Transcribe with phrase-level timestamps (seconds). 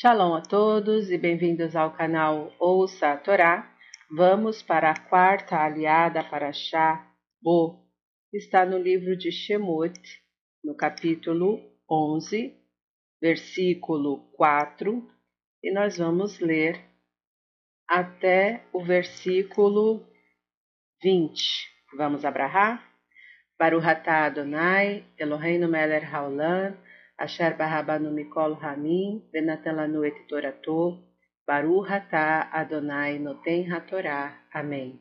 [0.00, 3.70] Shalom a todos e bem-vindos ao canal Ouça a Torá.
[4.10, 7.06] Vamos para a quarta aliada para Shá
[7.42, 7.86] Bo.
[8.32, 10.00] Está no livro de Shemot,
[10.64, 12.56] no capítulo 11,
[13.20, 15.06] versículo 4,
[15.62, 16.82] e nós vamos ler
[17.86, 20.08] até o versículo
[21.02, 21.42] 20.
[21.98, 22.82] Vamos abrahar?
[23.58, 26.74] Baruch atah Adonai, Eloheinu melech haolam,
[27.24, 30.82] asher barabanu mikol hamim, venatan lanu et torato,
[31.46, 34.20] Baruch atah Adonai noten hatorá.
[34.54, 35.00] Amém.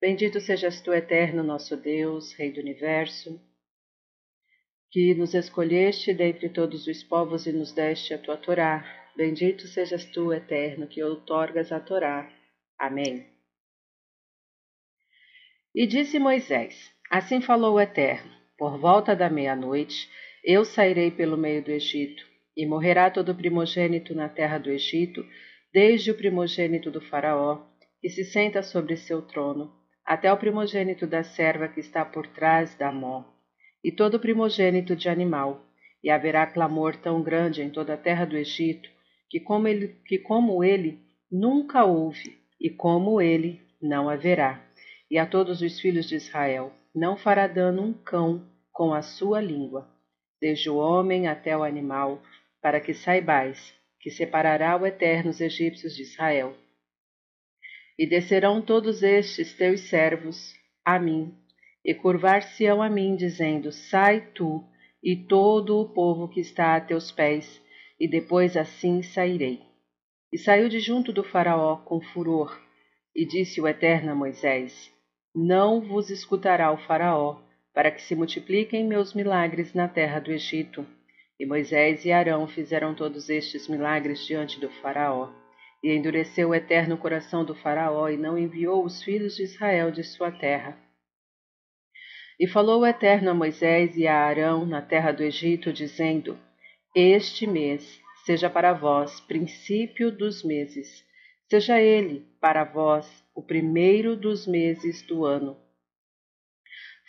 [0.00, 3.40] Bendito sejas tu, eterno nosso Deus, Rei do Universo,
[4.90, 8.84] que nos escolheste dentre todos os povos e nos deste a tua Torá.
[9.16, 12.30] Bendito sejas tu, eterno, que outorgas a Torá.
[12.78, 13.26] Amém.
[15.74, 16.74] E disse Moisés:
[17.10, 20.08] Assim falou o Eterno: Por volta da meia-noite
[20.44, 22.24] eu sairei pelo meio do Egito,
[22.56, 25.24] e morrerá todo primogênito na terra do Egito,
[25.72, 27.62] desde o primogênito do Faraó,
[28.00, 29.72] que se senta sobre seu trono,
[30.04, 33.24] até o primogênito da serva que está por trás da mó,
[33.84, 35.66] e todo primogênito de animal.
[36.02, 38.88] E haverá clamor tão grande em toda a terra do Egito,
[39.28, 40.98] que como ele, que como ele
[41.30, 44.66] nunca houve, e como ele não haverá
[45.10, 46.72] e a todos os filhos de Israel.
[46.94, 49.88] Não fará dano um cão com a sua língua,
[50.40, 52.22] desde o homem até o animal,
[52.60, 56.56] para que saibais que separará o Eterno os egípcios de Israel.
[57.98, 61.34] E descerão todos estes teus servos a mim,
[61.84, 64.64] e curvar-se-ão a mim, dizendo: Sai tu
[65.02, 67.60] e todo o povo que está a teus pés,
[67.98, 69.60] e depois assim sairei.
[70.32, 72.58] E saiu de junto do Faraó com furor,
[73.14, 74.90] e disse o Eterno a Moisés:
[75.34, 77.38] não vos escutará o Faraó,
[77.74, 80.86] para que se multipliquem meus milagres na terra do Egito.
[81.38, 85.30] E Moisés e Arão fizeram todos estes milagres diante do Faraó.
[85.82, 90.04] E endureceu o eterno coração do Faraó e não enviou os filhos de Israel de
[90.04, 90.76] sua terra.
[92.38, 96.38] E falou o Eterno a Moisés e a Arão na terra do Egito, dizendo:
[96.96, 101.04] Este mês seja para vós princípio dos meses,
[101.50, 105.54] seja ele para vós o primeiro dos meses do ano.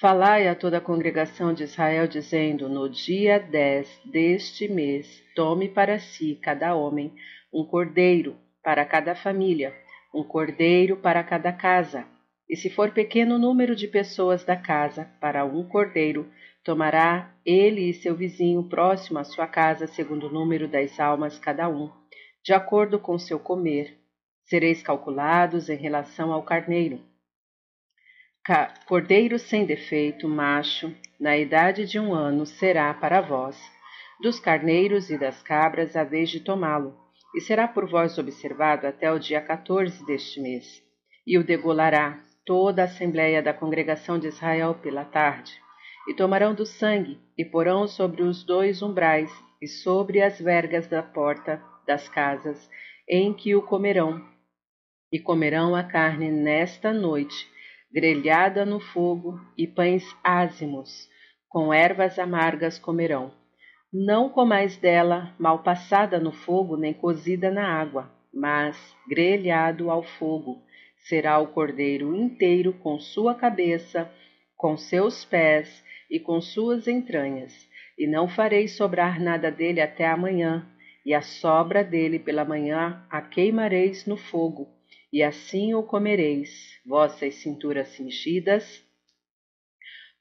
[0.01, 5.99] Falai a toda a congregação de Israel, dizendo: No dia dez deste mês, tome para
[5.99, 7.13] si cada homem
[7.53, 9.71] um cordeiro para cada família,
[10.11, 12.03] um cordeiro para cada casa.
[12.49, 16.27] E se for pequeno número de pessoas da casa, para um cordeiro,
[16.63, 21.69] tomará ele e seu vizinho próximo à sua casa, segundo o número das almas cada
[21.69, 21.91] um,
[22.43, 23.99] de acordo com seu comer,
[24.45, 27.10] sereis calculados em relação ao carneiro.
[28.87, 33.55] Cordeiro sem defeito, macho, na idade de um ano, será para vós.
[34.19, 36.97] Dos carneiros e das cabras a vez de tomá-lo,
[37.35, 40.81] e será por vós observado até o dia 14 deste mês.
[41.25, 45.53] E o degolará toda a assembléia da congregação de Israel pela tarde.
[46.07, 49.31] E tomarão do sangue, e porão sobre os dois umbrais
[49.61, 52.67] e sobre as vergas da porta das casas,
[53.07, 54.19] em que o comerão,
[55.11, 57.50] e comerão a carne nesta noite,
[57.93, 61.09] grelhada no fogo, e pães ázimos,
[61.49, 63.33] com ervas amargas comerão.
[63.91, 70.61] Não comais dela mal passada no fogo, nem cozida na água, mas grelhado ao fogo.
[70.99, 74.09] Será o cordeiro inteiro com sua cabeça,
[74.55, 77.53] com seus pés e com suas entranhas,
[77.97, 80.65] e não farei sobrar nada dele até amanhã,
[81.05, 84.80] e a sobra dele pela manhã a queimareis no fogo
[85.11, 88.81] e assim o comereis, vossas cinturas cingidas,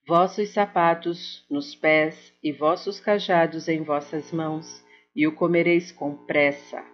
[0.06, 4.84] vossos sapatos nos pés e vossos cajados em vossas mãos,
[5.14, 6.84] e o comereis com pressa.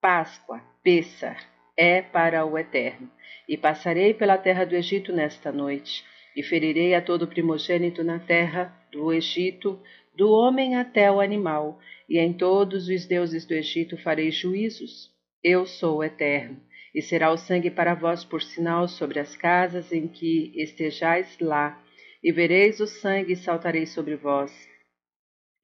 [0.00, 1.38] Páscoa, Pêssar,
[1.76, 3.10] é para o Eterno.
[3.48, 6.04] E passarei pela terra do Egito nesta noite,
[6.36, 9.80] e ferirei a todo primogênito na terra do Egito,
[10.14, 11.78] do homem até o animal,
[12.08, 15.10] e em todos os deuses do Egito farei juízos.
[15.42, 16.60] Eu sou o Eterno
[16.94, 21.82] e será o sangue para vós por sinal sobre as casas em que estejais lá,
[22.22, 24.52] e vereis o sangue e saltareis sobre vós.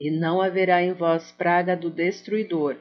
[0.01, 2.77] E não haverá em vós praga do destruidor,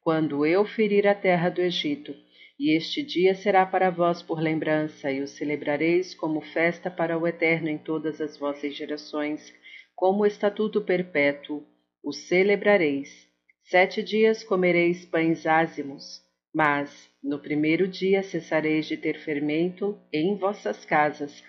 [0.00, 2.14] quando eu ferir a terra do Egito.
[2.58, 7.26] E este dia será para vós por lembrança, e o celebrareis como festa para o
[7.26, 9.54] Eterno em todas as vossas gerações,
[9.94, 11.64] como estatuto perpétuo,
[12.02, 13.28] o celebrareis.
[13.64, 16.22] Sete dias comereis pães ázimos,
[16.54, 21.44] mas no primeiro dia cessareis de ter fermento em vossas casas,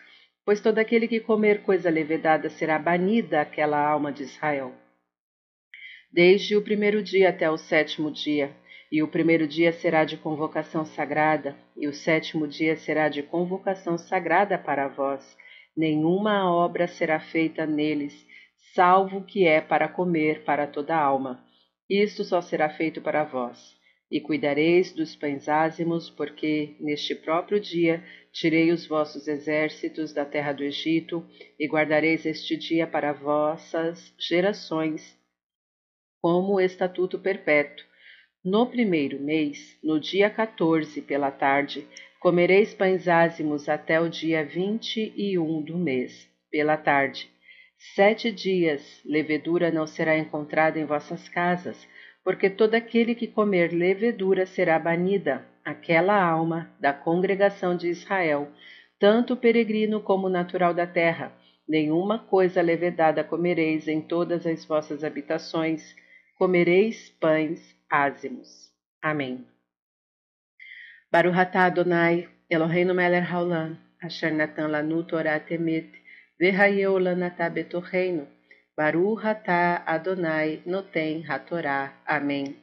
[0.46, 4.74] pois todo aquele que comer coisa levedada será banida aquela alma de Israel.
[6.12, 8.54] Desde o primeiro dia até o sétimo dia,
[8.92, 13.98] E o primeiro dia será de convocação sagrada, e o sétimo dia será de convocação
[13.98, 15.38] sagrada para vós.
[15.78, 18.26] Nenhuma obra será feita neles,
[18.74, 21.44] salvo que é para comer para toda alma.
[21.88, 23.79] Isto só será feito para vós.
[24.11, 30.51] E cuidareis dos pães ázimos, porque neste próprio dia tirei os vossos exércitos da terra
[30.51, 31.25] do Egito,
[31.59, 35.15] e guardareis este dia para vossas gerações,
[36.21, 37.89] como estatuto perpétuo
[38.44, 41.85] no primeiro mês, no dia 14 pela tarde,
[42.21, 47.29] comereis pães ázimos até o dia vinte e um do mês, pela tarde.
[47.95, 51.85] Sete dias levedura não será encontrada em vossas casas,
[52.30, 58.52] porque todo aquele que comer levedura será banida, aquela alma da congregação de Israel,
[59.00, 61.31] tanto peregrino como natural da terra.
[61.68, 65.96] Nenhuma coisa levedada comereis em todas as vossas habitações,
[66.38, 68.70] comereis pães ázimos.
[69.02, 69.44] Amém.
[71.12, 75.90] Baruch atah Adonai, Eloheinu melech haolam, asher natan lanu Torah temet,
[76.40, 78.28] v'hayeu lanatah betorreino,
[78.80, 82.02] Baruch atah Adonai noten hatorá.
[82.06, 82.56] Amém.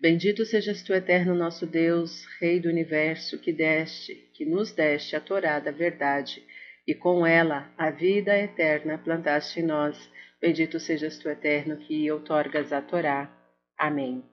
[0.00, 5.20] Bendito sejas tu, eterno nosso Deus, Rei do universo, que deste, que nos deste a
[5.20, 6.42] Torá da verdade,
[6.86, 10.10] e com ela a vida eterna plantaste em nós.
[10.40, 13.30] Bendito sejas tu, eterno, que outorgas a Torá.
[13.76, 14.24] Amém.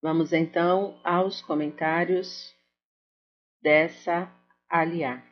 [0.00, 2.54] Vamos então aos comentários
[3.60, 4.32] dessa
[4.68, 5.29] aliá.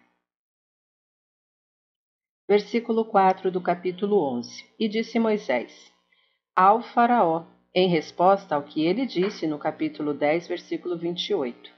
[2.49, 4.65] Versículo 4 do capítulo 11.
[4.79, 5.93] E disse Moisés
[6.57, 11.71] ao Faraó, em resposta ao que ele disse no capítulo 10, versículo 28.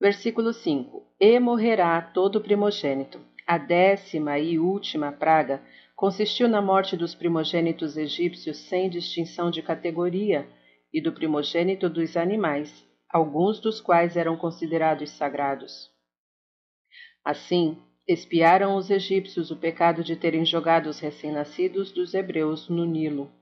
[0.00, 3.20] Versículo 5: E morrerá todo primogênito.
[3.46, 5.62] A décima e última praga
[5.94, 10.48] consistiu na morte dos primogênitos egípcios sem distinção de categoria
[10.92, 15.90] e do primogênito dos animais, alguns dos quais eram considerados sagrados.
[17.24, 23.32] Assim, espiaram os egípcios o pecado de terem jogado os recém-nascidos dos hebreus no Nilo.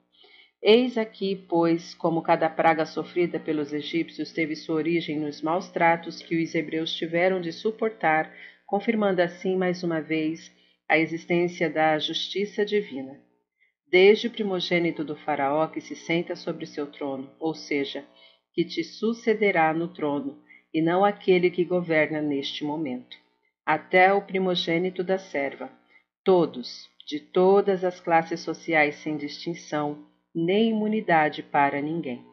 [0.62, 6.22] Eis aqui, pois, como cada praga sofrida pelos egípcios teve sua origem nos maus tratos
[6.22, 8.32] que os hebreus tiveram de suportar,
[8.64, 10.52] confirmando assim mais uma vez
[10.88, 13.20] a existência da justiça divina.
[13.90, 18.04] Desde o primogênito do Faraó que se senta sobre seu trono, ou seja,
[18.54, 20.38] que te sucederá no trono,
[20.72, 23.16] e não aquele que governa neste momento,
[23.64, 25.70] até o primogênito da serva,
[26.24, 32.24] todos, de todas as classes sociais sem distinção, nem imunidade para ninguém.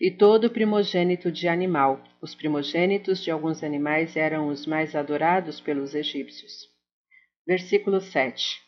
[0.00, 5.94] E todo primogênito de animal, os primogênitos de alguns animais eram os mais adorados pelos
[5.94, 6.68] egípcios.
[7.46, 8.60] Versículo 7.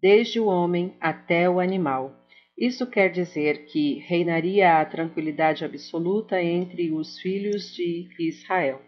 [0.00, 2.14] Desde o homem até o animal.
[2.56, 8.80] Isso quer dizer que reinaria a tranquilidade absoluta entre os filhos de Israel.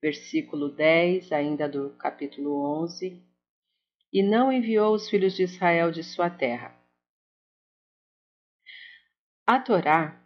[0.00, 3.22] Versículo 10, ainda do capítulo 11.
[4.12, 6.74] E não enviou os filhos de Israel de sua terra.
[9.46, 10.20] A Torá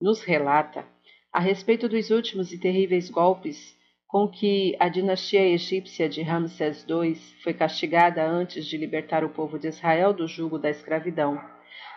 [0.00, 0.86] nos relata
[1.32, 3.76] a respeito dos últimos e terríveis golpes
[4.12, 9.58] com que a dinastia egípcia de Ramsés II foi castigada antes de libertar o povo
[9.58, 11.42] de Israel do jugo da escravidão.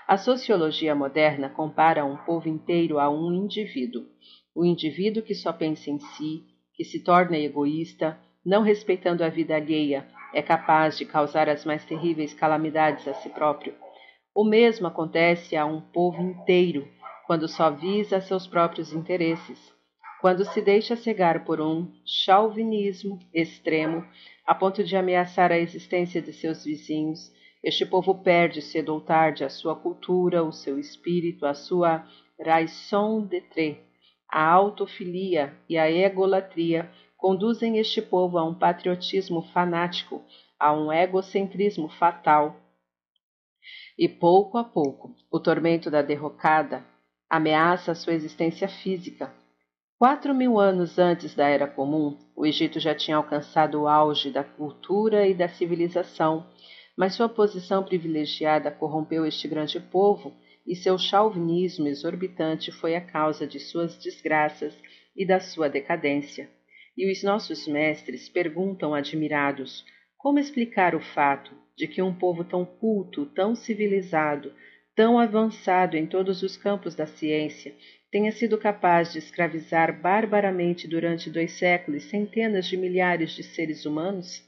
[0.07, 4.05] A sociologia moderna compara um povo inteiro a um indivíduo.
[4.55, 9.55] O indivíduo que só pensa em si, que se torna egoísta, não respeitando a vida
[9.55, 13.73] alheia, é capaz de causar as mais terríveis calamidades a si próprio.
[14.33, 16.87] O mesmo acontece a um povo inteiro,
[17.25, 19.75] quando só visa seus próprios interesses
[20.25, 24.03] quando se deixa cegar por um chauvinismo extremo,
[24.43, 27.31] a ponto de ameaçar a existência de seus vizinhos,
[27.63, 32.07] este povo perde cedo ou tarde a sua cultura, o seu espírito, a sua
[32.39, 33.77] raison d'être.
[34.29, 40.23] A autofilia e a egolatria conduzem este povo a um patriotismo fanático,
[40.59, 42.55] a um egocentrismo fatal.
[43.97, 46.85] E pouco a pouco, o tormento da derrocada
[47.29, 49.33] ameaça sua existência física,
[49.97, 54.43] Quatro mil anos antes da Era Comum, o Egito já tinha alcançado o auge da
[54.43, 56.45] cultura e da civilização,
[56.97, 60.33] mas sua posição privilegiada corrompeu este grande povo
[60.65, 64.73] e seu chauvinismo exorbitante foi a causa de suas desgraças
[65.15, 66.49] e da sua decadência.
[66.97, 69.85] E os nossos mestres perguntam admirados
[70.17, 74.53] como explicar o fato de que um povo tão culto, tão civilizado,
[74.95, 77.75] tão avançado em todos os campos da ciência,
[78.09, 84.41] tenha sido capaz de escravizar barbaramente durante dois séculos centenas de milhares de seres humanos?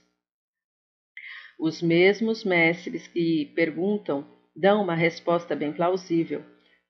[1.59, 4.25] Os mesmos mestres que perguntam
[4.57, 6.43] dão uma resposta bem plausível.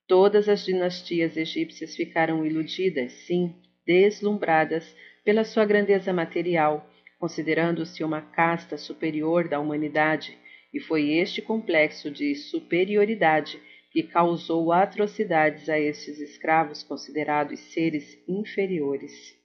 [0.06, 3.54] Todas as dinastias egípcias ficaram iludidas, sim,
[3.86, 6.88] deslumbradas pela sua grandeza material,
[7.20, 10.38] considerando-se uma casta superior da humanidade,
[10.72, 13.60] e foi este complexo de superioridade
[13.90, 19.36] que causou atrocidades a estes escravos considerados seres inferiores.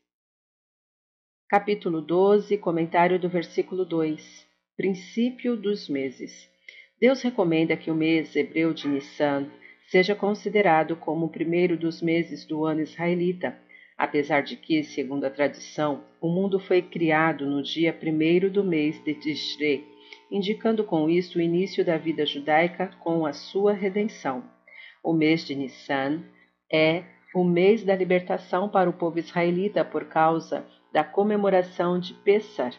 [1.50, 4.48] Capítulo 12, comentário do versículo 2.
[4.78, 6.53] Princípio dos meses.
[7.04, 9.48] Deus recomenda que o mês hebreu de Nissan
[9.88, 13.60] seja considerado como o primeiro dos meses do ano israelita,
[13.98, 19.04] apesar de que, segundo a tradição, o mundo foi criado no dia primeiro do mês
[19.04, 19.84] de Tishrei,
[20.32, 24.42] indicando com isso o início da vida judaica com a sua redenção.
[25.04, 26.24] O mês de Nissan
[26.72, 27.04] é
[27.36, 32.74] o mês da libertação para o povo israelita por causa da comemoração de Pessar,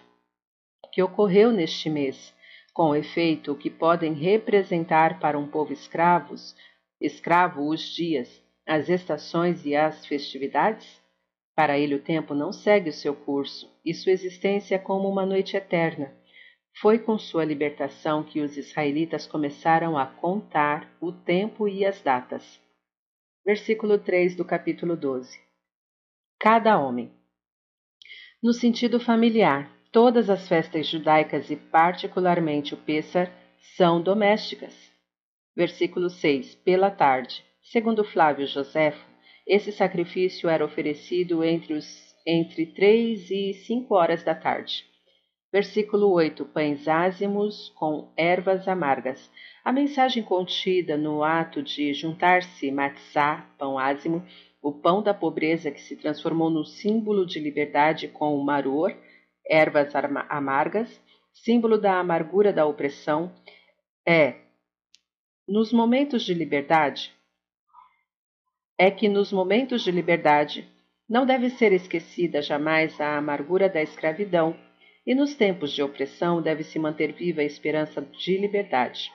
[0.90, 2.32] que ocorreu neste mês,
[2.74, 6.56] com efeito que podem representar para um povo escravos,
[7.00, 11.00] escravo os dias, as estações e as festividades?
[11.54, 15.24] Para ele o tempo não segue o seu curso, e sua existência é como uma
[15.24, 16.12] noite eterna.
[16.80, 22.60] Foi com sua libertação que os israelitas começaram a contar o tempo e as datas.
[23.46, 25.38] Versículo 3 do capítulo 12.
[26.40, 27.12] Cada homem.
[28.42, 33.30] No sentido familiar, todas as festas judaicas e particularmente o Pêssar
[33.76, 34.74] são domésticas.
[35.56, 36.56] Versículo 6.
[36.56, 37.44] Pela tarde.
[37.62, 39.06] Segundo Flávio Joséfo,
[39.46, 44.84] esse sacrifício era oferecido entre, os, entre três e cinco horas da tarde.
[45.52, 46.44] Versículo 8.
[46.46, 49.30] Pães ázimos com ervas amargas.
[49.64, 54.26] A mensagem contida no ato de juntar-se matzá, pão ázimo,
[54.60, 58.92] o pão da pobreza que se transformou no símbolo de liberdade com o maror,
[59.48, 59.94] ervas
[60.28, 61.00] amargas,
[61.32, 63.34] símbolo da amargura da opressão,
[64.06, 64.36] é,
[65.46, 67.12] nos momentos de liberdade,
[68.78, 70.68] é que nos momentos de liberdade
[71.08, 74.56] não deve ser esquecida jamais a amargura da escravidão,
[75.06, 79.12] e nos tempos de opressão deve se manter viva a esperança de liberdade.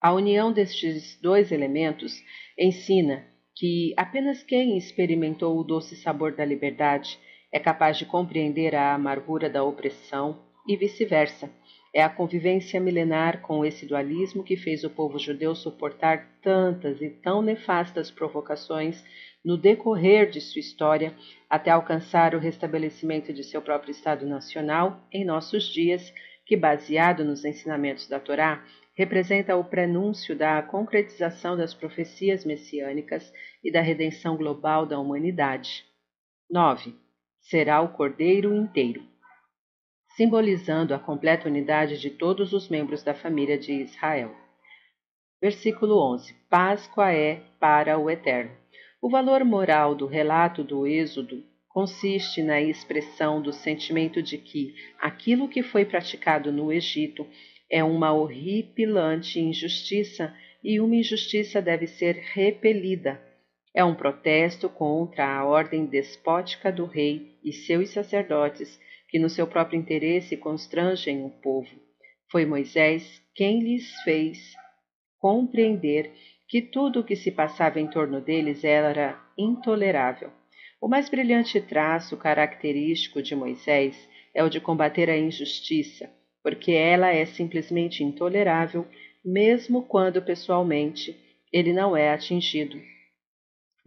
[0.00, 2.22] A união destes dois elementos
[2.58, 7.18] ensina que apenas quem experimentou o doce sabor da liberdade
[7.52, 11.50] é capaz de compreender a amargura da opressão e vice-versa.
[11.94, 17.10] É a convivência milenar com esse dualismo que fez o povo judeu suportar tantas e
[17.10, 19.04] tão nefastas provocações
[19.44, 21.14] no decorrer de sua história
[21.50, 26.12] até alcançar o restabelecimento de seu próprio Estado nacional em nossos dias,
[26.46, 33.30] que, baseado nos ensinamentos da Torá, representa o prenúncio da concretização das profecias messiânicas
[33.62, 35.84] e da redenção global da humanidade.
[36.50, 37.01] 9.
[37.52, 39.02] Será o Cordeiro inteiro
[40.16, 44.34] simbolizando a completa unidade de todos os membros da família de Israel.
[45.38, 48.52] Versículo 11: Páscoa é para o Eterno.
[49.02, 55.46] O valor moral do relato do Êxodo consiste na expressão do sentimento de que aquilo
[55.46, 57.26] que foi praticado no Egito
[57.70, 63.20] é uma horripilante injustiça e uma injustiça deve ser repelida.
[63.74, 69.46] É um protesto contra a ordem despótica do rei e seus sacerdotes que no seu
[69.46, 71.68] próprio interesse constrangem o povo.
[72.30, 74.54] Foi Moisés quem lhes fez
[75.18, 76.12] compreender
[76.48, 80.30] que tudo o que se passava em torno deles era intolerável.
[80.80, 83.96] O mais brilhante traço característico de Moisés
[84.34, 86.10] é o de combater a injustiça,
[86.42, 88.86] porque ela é simplesmente intolerável,
[89.24, 91.16] mesmo quando pessoalmente
[91.52, 92.80] ele não é atingido.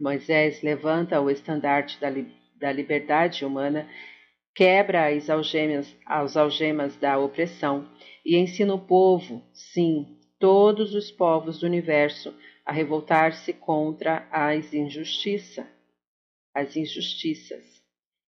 [0.00, 2.26] Moisés levanta o estandarte da, li
[2.58, 3.88] da liberdade humana
[4.54, 7.86] quebra as algemas, as algemas da opressão
[8.24, 12.34] e ensina o povo, sim, todos os povos do universo,
[12.64, 15.66] a revoltar-se contra as injustiças,
[16.54, 17.64] as injustiças.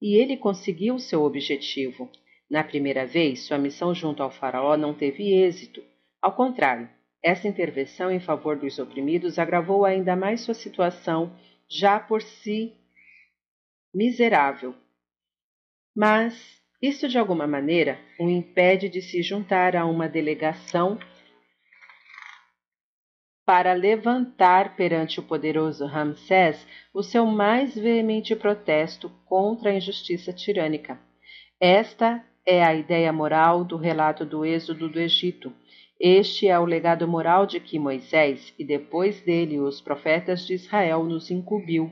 [0.00, 2.08] E ele conseguiu seu objetivo.
[2.48, 5.82] Na primeira vez, sua missão junto ao faraó não teve êxito.
[6.22, 6.88] Ao contrário,
[7.22, 11.32] essa intervenção em favor dos oprimidos agravou ainda mais sua situação,
[11.68, 12.77] já por si
[13.94, 14.74] miserável
[15.98, 20.96] mas isso de alguma maneira o impede de se juntar a uma delegação
[23.44, 26.64] para levantar perante o poderoso Ramsés
[26.94, 31.00] o seu mais veemente protesto contra a injustiça tirânica.
[31.58, 35.52] Esta é a ideia moral do relato do êxodo do Egito.
[35.98, 41.02] Este é o legado moral de que Moisés e depois dele os profetas de Israel
[41.02, 41.90] nos incumbiu.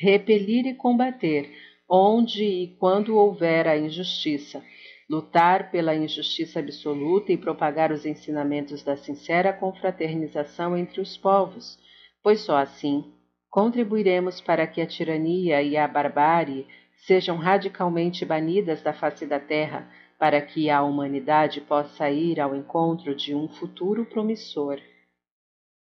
[0.00, 1.50] Repelir e combater
[1.88, 4.62] onde e quando houver a injustiça,
[5.08, 11.78] lutar pela injustiça absoluta e propagar os ensinamentos da sincera confraternização entre os povos,
[12.22, 13.12] pois só assim
[13.48, 16.66] contribuiremos para que a tirania e a barbárie
[16.98, 23.14] sejam radicalmente banidas da face da terra, para que a humanidade possa ir ao encontro
[23.14, 24.78] de um futuro promissor.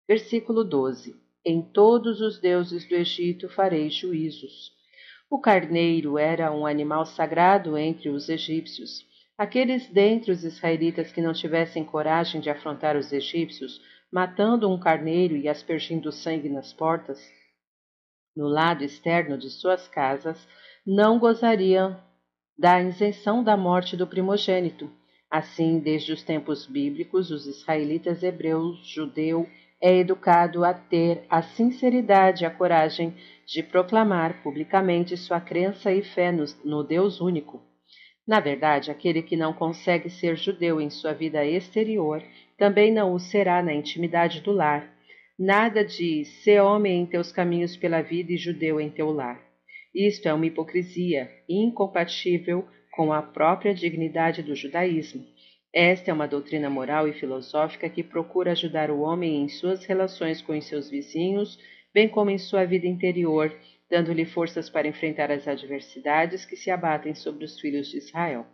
[0.07, 1.17] Versículo 12:
[1.49, 4.73] Em todos os deuses do Egito farei juízos.
[5.31, 9.07] O carneiro era um animal sagrado entre os egípcios.
[9.39, 15.37] Aqueles dentre os israelitas que não tivessem coragem de afrontar os egípcios, matando um carneiro
[15.37, 17.25] e aspergindo sangue nas portas,
[18.37, 20.49] no lado externo de suas casas,
[20.85, 21.97] não gozariam
[22.59, 24.91] da isenção da morte do primogênito.
[25.31, 29.49] Assim, desde os tempos bíblicos, os israelitas hebreus, judeu,
[29.81, 33.15] é educado a ter a sinceridade e a coragem
[33.47, 37.63] de proclamar publicamente sua crença e fé no, no Deus único.
[38.27, 42.23] Na verdade, aquele que não consegue ser judeu em sua vida exterior
[42.59, 44.93] também não o será na intimidade do lar.
[45.39, 49.41] Nada de ser homem em teus caminhos pela vida e judeu em teu lar.
[49.95, 55.25] Isto é uma hipocrisia incompatível com a própria dignidade do judaísmo.
[55.79, 60.41] Esta é uma doutrina moral e filosófica que procura ajudar o homem em suas relações
[60.41, 61.59] com os seus vizinhos,
[61.93, 63.55] bem como em sua vida interior,
[63.91, 68.47] dando-lhe forças para enfrentar as adversidades que se abatem sobre os filhos de Israel.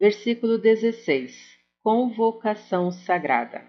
[0.00, 3.64] Versículo 16 Convocação Sagrada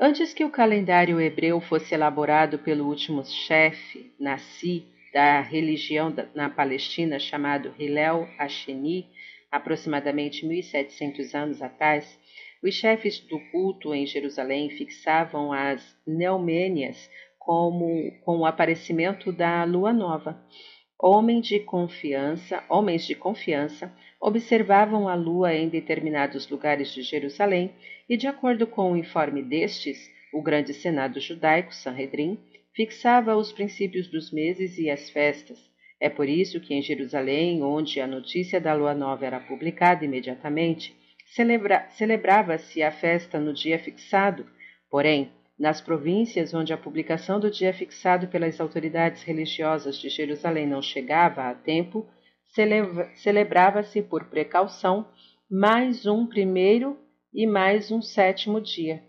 [0.00, 7.18] Antes que o calendário hebreu fosse elaborado pelo último chefe, Nassi, da religião na Palestina,
[7.18, 9.06] chamado Hillel Asheni,
[9.50, 12.18] aproximadamente 1700 anos atrás,
[12.62, 19.92] os chefes do culto em Jerusalém fixavam as neumênias como com o aparecimento da lua
[19.92, 20.44] nova.
[20.98, 27.72] Homens de confiança, homens de confiança observavam a lua em determinados lugares de Jerusalém
[28.08, 32.38] e, de acordo com o informe destes, o grande senado judaico, Sanhedrin,
[32.74, 35.65] fixava os princípios dos meses e as festas,
[36.00, 40.94] é por isso que em Jerusalém, onde a notícia da lua nova era publicada imediatamente,
[41.34, 44.46] celebra celebrava-se a festa no dia fixado.
[44.90, 50.82] Porém, nas províncias onde a publicação do dia fixado pelas autoridades religiosas de Jerusalém não
[50.82, 52.06] chegava a tempo,
[53.14, 55.08] celebrava-se por precaução
[55.50, 56.98] mais um primeiro
[57.32, 59.02] e mais um sétimo dia.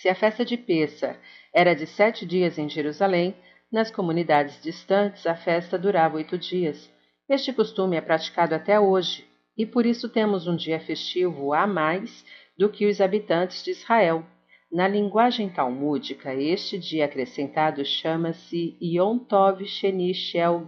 [0.00, 1.20] Se a festa de Pêssar
[1.54, 3.34] era de sete dias em Jerusalém,
[3.72, 6.90] nas comunidades distantes, a festa durava oito dias.
[7.28, 9.24] Este costume é praticado até hoje,
[9.56, 12.24] e por isso temos um dia festivo a mais
[12.58, 14.24] do que os habitantes de Israel.
[14.70, 20.66] Na linguagem talmúdica, este dia acrescentado chama-se Yom Tov Sheni Shel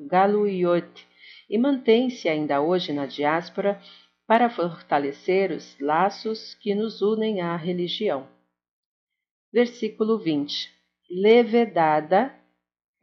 [0.00, 1.06] Galuyot
[1.48, 3.80] e mantém-se ainda hoje na diáspora
[4.26, 8.26] para fortalecer os laços que nos unem à religião.
[9.52, 10.70] Versículo 20.
[11.08, 12.34] Levedada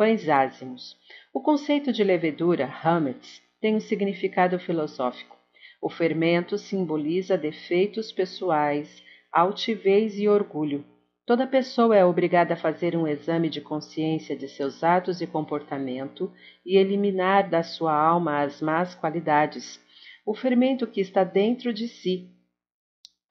[0.03, 0.97] pães ázimos.
[1.33, 5.37] O conceito de levedura, hametz, tem um significado filosófico.
[5.81, 10.83] O fermento simboliza defeitos pessoais, altivez e orgulho.
[11.25, 16.29] Toda pessoa é obrigada a fazer um exame de consciência de seus atos e comportamento
[16.65, 19.79] e eliminar da sua alma as más qualidades,
[20.25, 22.29] o fermento que está dentro de si,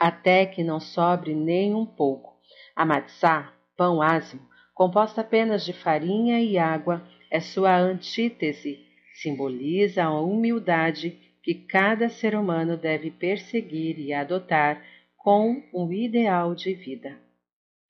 [0.00, 2.34] até que não sobre nem um pouco.
[2.74, 10.20] A matzá, pão ázimo, composta apenas de farinha e água, é sua antítese, simboliza a
[10.20, 14.82] humildade que cada ser humano deve perseguir e adotar
[15.16, 17.18] com um ideal de vida.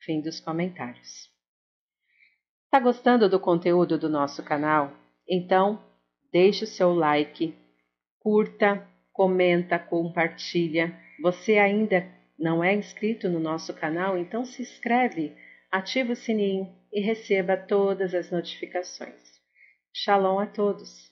[0.00, 1.30] Fim dos comentários.
[2.64, 4.92] Está gostando do conteúdo do nosso canal?
[5.28, 5.82] Então,
[6.32, 7.54] deixe o seu like,
[8.18, 10.96] curta, comenta, compartilha.
[11.20, 12.06] Você ainda
[12.38, 14.16] não é inscrito no nosso canal?
[14.16, 15.32] Então se inscreve
[15.72, 19.40] ative o sininho e receba todas as notificações.
[19.92, 21.11] Shalom a todos!